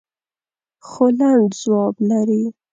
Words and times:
خو 0.87 1.05
لنډ 1.17 1.49
ځواب 1.61 1.95
لري. 2.09 2.43